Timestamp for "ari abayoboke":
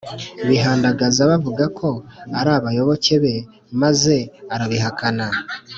2.39-3.13